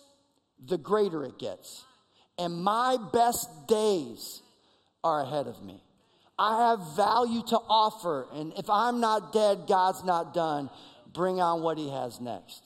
[0.64, 1.84] the greater it gets.
[2.38, 4.42] And my best days
[5.04, 5.82] are ahead of me.
[6.38, 8.26] I have value to offer.
[8.34, 10.70] And if I'm not dead, God's not done.
[11.12, 12.62] Bring on what He has next.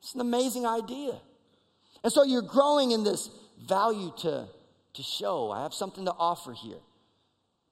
[0.00, 1.18] It's an amazing idea.
[2.02, 3.30] And so you're growing in this
[3.66, 4.48] value to,
[4.94, 5.50] to show.
[5.50, 6.78] I have something to offer here.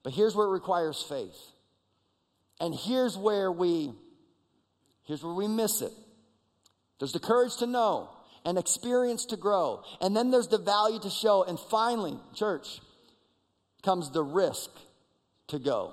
[0.02, 1.36] But here's where it requires faith.
[2.60, 3.92] And here's where we
[5.04, 5.92] here's where we miss it.
[6.98, 8.10] There's the courage to know
[8.44, 9.82] and experience to grow.
[10.00, 11.42] And then there's the value to show.
[11.42, 12.80] And finally, church,
[13.82, 14.70] comes the risk
[15.48, 15.92] to go.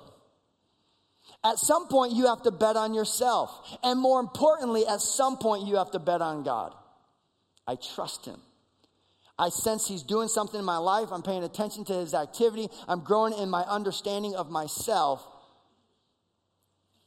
[1.44, 3.78] At some point, you have to bet on yourself.
[3.82, 6.74] And more importantly, at some point, you have to bet on God.
[7.66, 8.40] I trust Him.
[9.38, 11.08] I sense He's doing something in my life.
[11.12, 12.68] I'm paying attention to His activity.
[12.88, 15.22] I'm growing in my understanding of myself.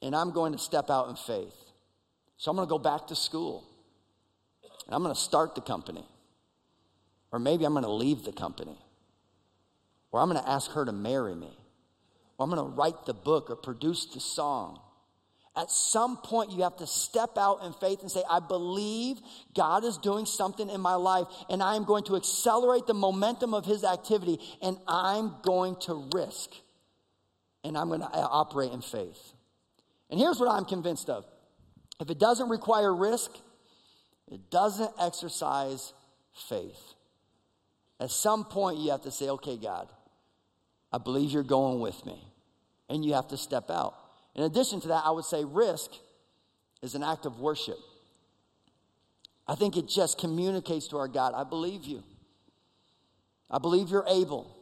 [0.03, 1.55] And I'm going to step out in faith.
[2.37, 3.67] So I'm going to go back to school.
[4.85, 6.05] And I'm going to start the company.
[7.31, 8.77] Or maybe I'm going to leave the company.
[10.11, 11.57] Or I'm going to ask her to marry me
[12.37, 14.79] or I'm going to write the book or produce the song.
[15.55, 19.17] At some point, you have to step out in faith and say, I believe
[19.55, 23.55] God is doing something in my life, and I am going to accelerate the momentum
[23.55, 26.51] of His activity, and I'm going to risk,
[27.63, 29.33] and I'm going to uh, operate in faith.
[30.11, 31.25] And here's what I'm convinced of
[31.99, 33.31] if it doesn't require risk,
[34.31, 35.91] it doesn't exercise
[36.49, 36.93] faith.
[37.99, 39.89] At some point, you have to say, okay, God,
[40.93, 42.26] I believe you're going with me.
[42.89, 43.95] And you have to step out.
[44.35, 45.91] In addition to that, I would say risk
[46.81, 47.77] is an act of worship.
[49.47, 52.03] I think it just communicates to our God, I believe you.
[53.49, 54.53] I believe you're able.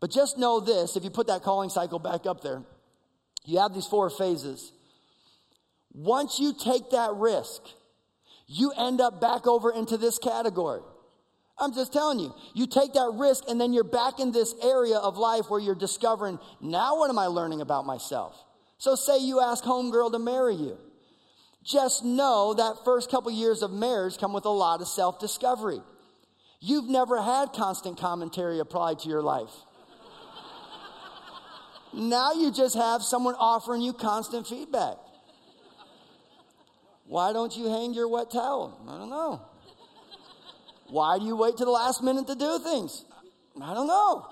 [0.00, 2.62] But just know this if you put that calling cycle back up there,
[3.44, 4.72] you have these four phases.
[5.92, 7.62] Once you take that risk,
[8.46, 10.80] you end up back over into this category.
[11.58, 14.96] I'm just telling you, you take that risk and then you're back in this area
[14.96, 18.36] of life where you're discovering, now what am I learning about myself?
[18.78, 20.78] So say you ask homegirl to marry you.
[21.62, 25.80] Just know that first couple years of marriage come with a lot of self-discovery.
[26.60, 29.50] You've never had constant commentary applied to your life.
[31.92, 34.96] now you just have someone offering you constant feedback.
[37.06, 38.80] Why don't you hang your wet towel?
[38.88, 39.42] I don't know.
[40.92, 43.06] Why do you wait to the last minute to do things?
[43.62, 44.26] I don't know.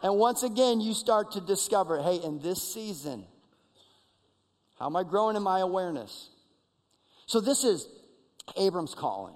[0.00, 3.24] And once again, you start to discover hey, in this season,
[4.78, 6.28] how am I growing in my awareness?
[7.26, 7.88] So, this is
[8.56, 9.34] Abram's calling.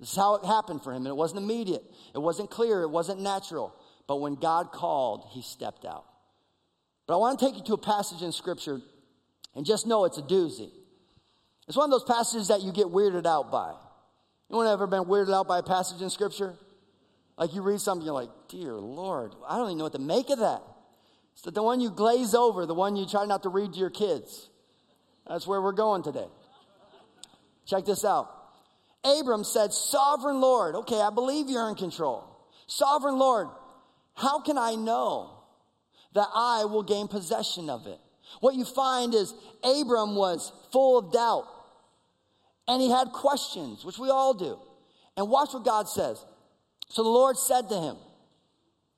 [0.00, 1.02] This is how it happened for him.
[1.02, 3.76] And it wasn't immediate, it wasn't clear, it wasn't natural.
[4.08, 6.04] But when God called, he stepped out.
[7.06, 8.80] But I want to take you to a passage in Scripture
[9.54, 10.72] and just know it's a doozy.
[11.68, 13.74] It's one of those passages that you get weirded out by.
[14.50, 16.54] Anyone ever been weirded out by a passage in Scripture?
[17.36, 20.30] Like you read something, you're like, dear Lord, I don't even know what to make
[20.30, 20.62] of that.
[21.34, 23.90] It's the one you glaze over, the one you try not to read to your
[23.90, 24.48] kids.
[25.26, 26.28] That's where we're going today.
[27.66, 28.30] Check this out.
[29.04, 32.24] Abram said, Sovereign Lord, okay, I believe you're in control.
[32.66, 33.48] Sovereign Lord,
[34.14, 35.30] how can I know
[36.14, 37.98] that I will gain possession of it?
[38.40, 41.46] What you find is Abram was full of doubt.
[42.68, 44.58] And he had questions, which we all do.
[45.16, 46.24] And watch what God says.
[46.88, 47.96] So the Lord said to him,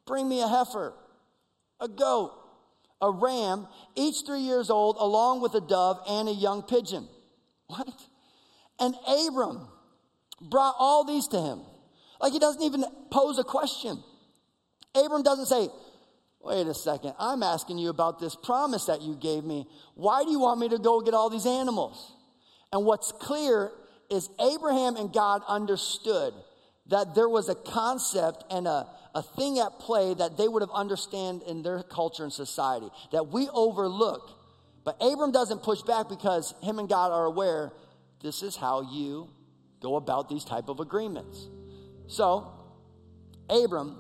[0.06, 0.94] Bring me a heifer,
[1.80, 2.32] a goat,
[3.00, 7.06] a ram, each three years old, along with a dove and a young pigeon.
[7.66, 7.88] What?
[8.80, 9.68] And Abram
[10.40, 11.60] brought all these to him.
[12.20, 14.02] Like he doesn't even pose a question.
[14.94, 15.68] Abram doesn't say,
[16.40, 19.66] Wait a second, I'm asking you about this promise that you gave me.
[19.94, 22.12] Why do you want me to go get all these animals?
[22.72, 23.72] And what's clear
[24.10, 26.34] is Abraham and God understood
[26.86, 30.70] that there was a concept and a, a thing at play that they would have
[30.70, 34.30] understand in their culture and society that we overlook.
[34.84, 37.72] But Abram doesn't push back because him and God are aware
[38.22, 39.28] this is how you
[39.80, 41.46] go about these type of agreements.
[42.06, 42.52] So
[43.50, 43.98] Abram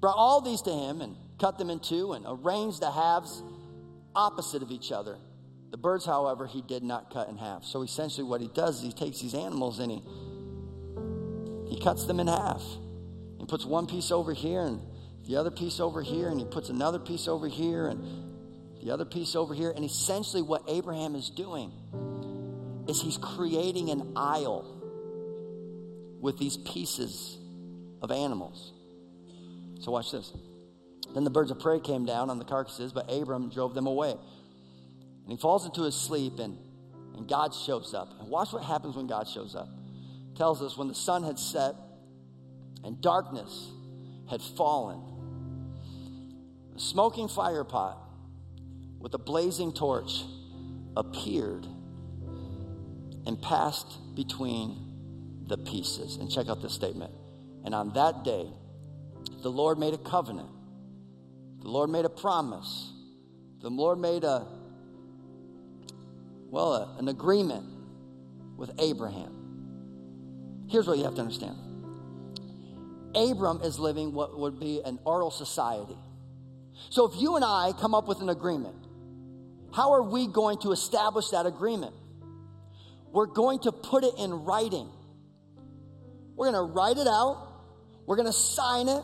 [0.00, 3.42] brought all these to him and cut them in two and arranged the halves
[4.14, 5.16] opposite of each other.
[5.70, 7.64] The birds, however, he did not cut in half.
[7.64, 10.02] So essentially, what he does is he takes these animals and he
[11.70, 12.62] he cuts them in half.
[13.38, 14.80] He puts one piece over here and
[15.26, 18.04] the other piece over here, and he puts another piece over here and
[18.82, 19.70] the other piece over here.
[19.70, 21.70] And essentially, what Abraham is doing
[22.88, 24.66] is he's creating an aisle
[26.20, 27.38] with these pieces
[28.02, 28.72] of animals.
[29.80, 30.32] So, watch this.
[31.14, 34.16] Then the birds of prey came down on the carcasses, but Abram drove them away.
[35.22, 36.58] And he falls into his sleep, and,
[37.16, 38.20] and God shows up.
[38.20, 39.68] And watch what happens when God shows up.
[40.32, 41.74] It tells us when the sun had set
[42.84, 43.70] and darkness
[44.28, 45.00] had fallen,
[46.74, 47.98] a smoking fire pot
[48.98, 50.24] with a blazing torch
[50.96, 51.66] appeared
[53.26, 56.16] and passed between the pieces.
[56.16, 57.12] And check out this statement.
[57.64, 58.46] And on that day,
[59.42, 60.48] the Lord made a covenant
[61.62, 62.90] the Lord made a promise.
[63.60, 64.46] The Lord made a,
[66.50, 67.64] well, an agreement
[68.56, 70.66] with Abraham.
[70.68, 71.56] Here's what you have to understand
[73.14, 75.96] Abram is living what would be an oral society.
[76.90, 78.76] So if you and I come up with an agreement,
[79.72, 81.94] how are we going to establish that agreement?
[83.12, 84.88] We're going to put it in writing.
[86.36, 87.48] We're going to write it out.
[88.06, 89.02] We're going to sign it.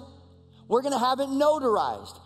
[0.69, 2.19] We're going to have it notarized.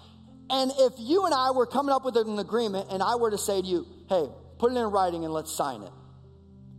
[0.51, 3.39] And if you and I were coming up with an agreement and I were to
[3.39, 4.27] say to you, hey,
[4.61, 5.91] put it in writing and let's sign it,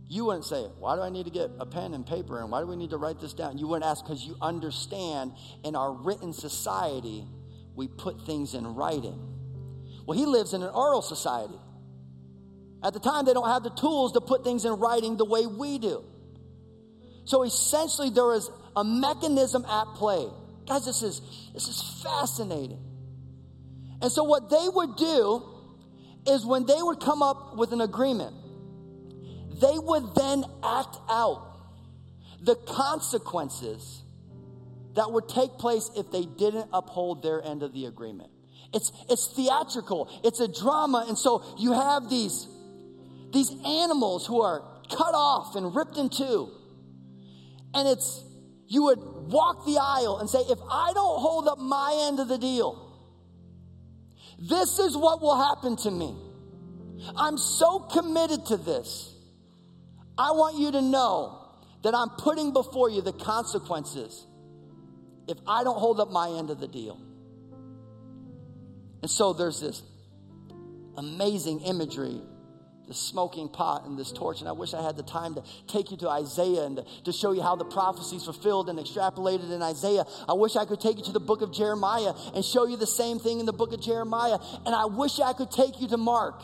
[0.08, 2.60] you wouldn't say, why do I need to get a pen and paper and why
[2.60, 3.58] do we need to write this down?
[3.58, 5.32] You wouldn't ask because you understand
[5.64, 7.26] in our written society,
[7.74, 9.18] we put things in writing.
[10.06, 11.58] Well, he lives in an oral society.
[12.84, 15.46] At the time, they don't have the tools to put things in writing the way
[15.46, 16.04] we do.
[17.24, 20.26] So essentially, there is a mechanism at play.
[20.68, 21.20] Guys, this is,
[21.52, 22.80] this is fascinating.
[24.00, 25.51] And so, what they would do
[26.26, 28.34] is when they would come up with an agreement,
[29.60, 31.48] they would then act out
[32.40, 34.02] the consequences
[34.94, 38.30] that would take place if they didn't uphold their end of the agreement.
[38.74, 41.04] It's, it's theatrical, it's a drama.
[41.08, 42.46] And so, you have these,
[43.32, 46.50] these animals who are cut off and ripped in two.
[47.74, 48.22] And it's,
[48.66, 52.28] you would walk the aisle and say, if I don't hold up my end of
[52.28, 52.91] the deal,
[54.48, 56.16] this is what will happen to me.
[57.16, 59.14] I'm so committed to this.
[60.18, 61.48] I want you to know
[61.82, 64.26] that I'm putting before you the consequences
[65.28, 67.00] if I don't hold up my end of the deal.
[69.02, 69.82] And so there's this
[70.96, 72.20] amazing imagery
[72.92, 74.40] the smoking pot and this torch.
[74.40, 77.12] And I wish I had the time to take you to Isaiah and to, to
[77.12, 80.04] show you how the prophecies fulfilled and extrapolated in Isaiah.
[80.28, 82.86] I wish I could take you to the book of Jeremiah and show you the
[82.86, 84.36] same thing in the book of Jeremiah.
[84.66, 86.42] And I wish I could take you to Mark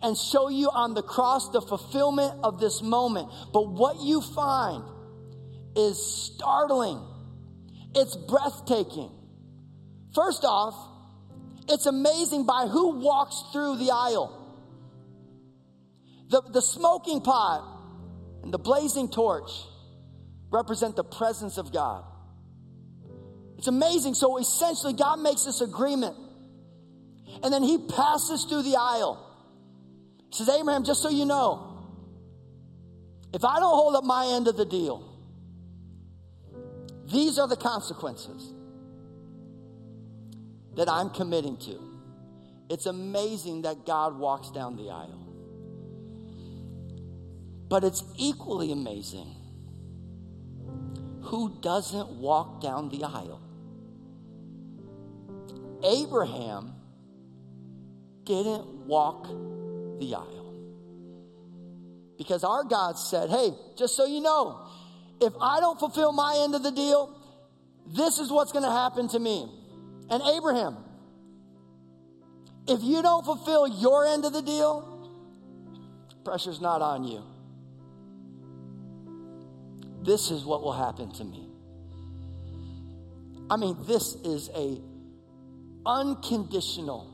[0.00, 3.28] and show you on the cross the fulfillment of this moment.
[3.52, 4.84] But what you find
[5.74, 7.04] is startling,
[7.96, 9.10] it's breathtaking.
[10.14, 10.76] First off,
[11.68, 14.39] it's amazing by who walks through the aisle.
[16.30, 17.64] The, the smoking pot
[18.42, 19.50] and the blazing torch
[20.50, 22.04] represent the presence of God.
[23.58, 24.14] It's amazing.
[24.14, 26.16] So essentially, God makes this agreement.
[27.42, 29.26] And then he passes through the aisle.
[30.30, 31.66] He says, Abraham, just so you know,
[33.34, 35.06] if I don't hold up my end of the deal,
[37.06, 38.52] these are the consequences
[40.76, 41.78] that I'm committing to.
[42.70, 45.19] It's amazing that God walks down the aisle.
[47.70, 49.32] But it's equally amazing
[51.22, 53.40] who doesn't walk down the aisle.
[55.84, 56.74] Abraham
[58.24, 59.28] didn't walk
[60.00, 60.52] the aisle.
[62.18, 64.66] Because our God said, hey, just so you know,
[65.20, 67.16] if I don't fulfill my end of the deal,
[67.86, 69.48] this is what's going to happen to me.
[70.10, 70.76] And Abraham,
[72.66, 75.08] if you don't fulfill your end of the deal,
[76.24, 77.29] pressure's not on you
[80.02, 81.48] this is what will happen to me.
[83.50, 84.80] I mean, this is a
[85.84, 87.10] unconditional,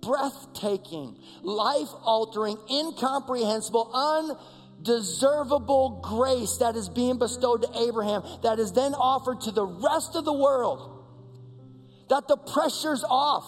[0.00, 4.38] breathtaking, life-altering, incomprehensible,
[4.82, 10.16] deservable grace that is being bestowed to Abraham that is then offered to the rest
[10.16, 11.04] of the world.
[12.08, 13.44] That the pressure's off.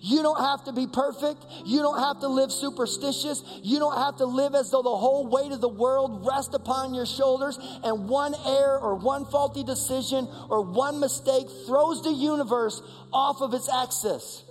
[0.00, 1.44] You don't have to be perfect.
[1.64, 3.42] You don't have to live superstitious.
[3.62, 6.94] You don't have to live as though the whole weight of the world rests upon
[6.94, 12.82] your shoulders and one error or one faulty decision or one mistake throws the universe
[13.12, 14.44] off of its axis.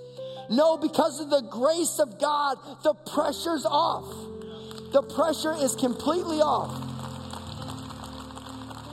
[0.50, 4.06] No, because of the grace of God, the pressure's off.
[4.94, 6.72] The pressure is completely off.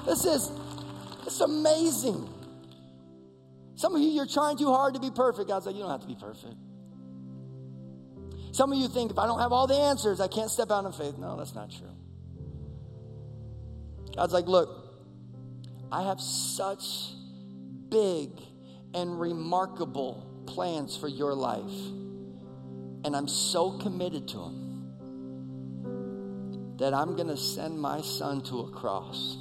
[0.06, 0.50] This is
[1.26, 2.28] it's amazing.
[3.76, 5.48] Some of you, you're trying too hard to be perfect.
[5.48, 6.54] God's like, you don't have to be perfect.
[8.52, 10.84] Some of you think, if I don't have all the answers, I can't step out
[10.84, 11.18] in faith.
[11.18, 11.90] No, that's not true.
[14.14, 14.68] God's like, look,
[15.90, 16.84] I have such
[17.88, 18.30] big
[18.94, 21.62] and remarkable plans for your life.
[23.04, 24.60] And I'm so committed to them
[26.78, 29.36] that I'm going to send my son to a cross.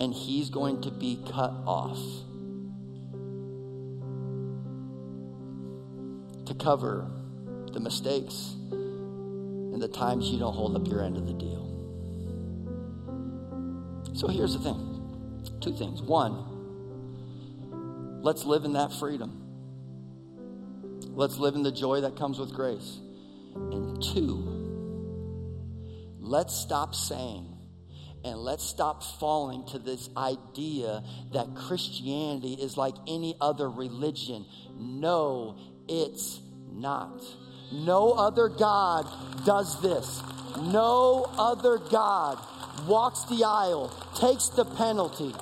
[0.00, 1.98] And he's going to be cut off
[6.46, 7.10] to cover
[7.72, 11.68] the mistakes and the times you don't hold up your end of the deal.
[14.14, 14.88] So here's the thing
[15.60, 16.02] two things.
[16.02, 16.44] One,
[18.22, 19.38] let's live in that freedom.
[21.14, 22.98] Let's live in the joy that comes with grace.
[23.54, 24.48] And two,
[26.20, 27.51] let's stop saying
[28.24, 31.02] and let's stop falling to this idea
[31.32, 34.46] that Christianity is like any other religion.
[34.76, 35.58] No,
[35.88, 37.20] it's not.
[37.72, 39.06] No other God
[39.44, 40.22] does this.
[40.60, 42.38] No other God
[42.86, 45.34] walks the aisle, takes the penalty.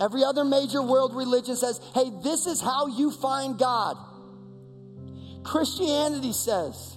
[0.00, 3.96] Every other major world religion says, hey, this is how you find God.
[5.44, 6.96] Christianity says,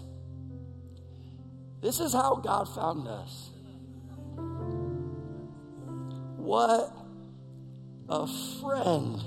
[1.81, 3.51] this is how God found us.
[6.45, 6.95] What
[8.07, 8.27] a
[8.61, 9.19] friend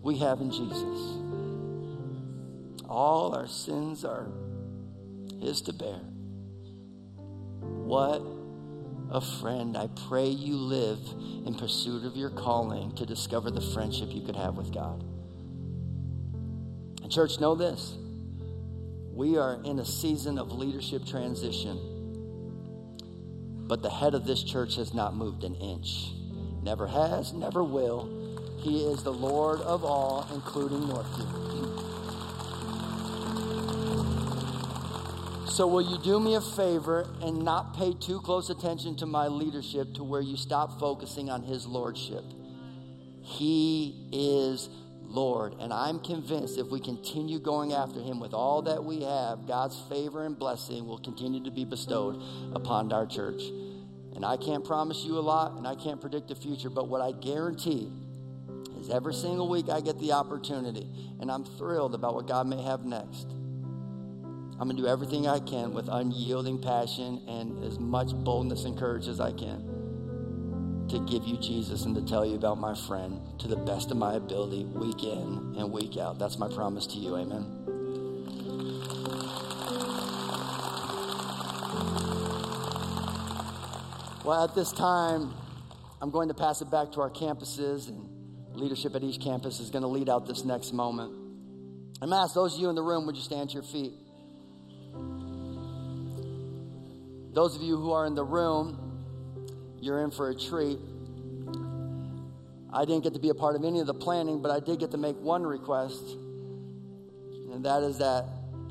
[0.00, 1.18] we have in Jesus.
[2.88, 4.28] All our sins are
[5.42, 6.00] His to bear.
[7.60, 8.22] What
[9.10, 9.76] a friend.
[9.76, 11.00] I pray you live
[11.44, 15.04] in pursuit of your calling to discover the friendship you could have with God.
[17.02, 17.94] And, church, know this
[19.12, 21.97] we are in a season of leadership transition.
[23.68, 26.12] But the head of this church has not moved an inch.
[26.62, 28.08] Never has, never will.
[28.58, 31.48] He is the Lord of all, including Northview.
[35.50, 39.26] So, will you do me a favor and not pay too close attention to my
[39.26, 42.24] leadership to where you stop focusing on his lordship?
[43.22, 44.68] He is
[45.08, 45.54] Lord.
[45.58, 49.80] And I'm convinced if we continue going after him with all that we have, God's
[49.88, 52.22] favor and blessing will continue to be bestowed
[52.54, 53.42] upon our church.
[54.14, 57.00] And I can't promise you a lot and I can't predict the future, but what
[57.00, 57.90] I guarantee
[58.80, 60.86] is every single week I get the opportunity
[61.20, 63.28] and I'm thrilled about what God may have next.
[64.60, 68.76] I'm going to do everything I can with unyielding passion and as much boldness and
[68.76, 69.77] courage as I can
[70.88, 73.96] to give you Jesus and to tell you about my friend to the best of
[73.96, 76.18] my ability, week in and week out.
[76.18, 77.16] That's my promise to you.
[77.16, 77.44] Amen.
[84.24, 85.32] Well, at this time,
[86.02, 88.08] I'm going to pass it back to our campuses, and
[88.54, 91.12] leadership at each campus is going to lead out this next moment.
[92.00, 93.92] I'm ask those of you in the room, would you stand to your feet?
[97.34, 98.87] Those of you who are in the room,
[99.80, 100.78] you're in for a treat.
[102.72, 104.78] I didn't get to be a part of any of the planning, but I did
[104.78, 106.02] get to make one request,
[107.52, 108.26] and that is that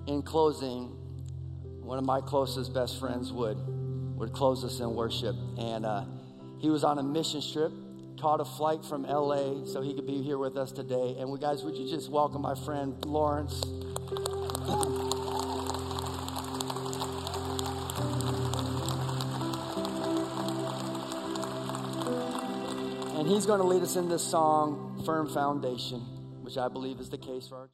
[0.05, 0.95] in closing,
[1.82, 3.58] one of my closest best friends would
[4.18, 6.03] would close us in worship, and uh,
[6.60, 7.72] he was on a mission trip,
[8.20, 9.68] caught a flight from L.A.
[9.68, 11.16] so he could be here with us today.
[11.20, 13.64] And we guys, would you just welcome my friend Lawrence?
[23.28, 25.99] He's going to lead us in this song, Firm Foundation,
[26.41, 27.65] which I believe is the case for our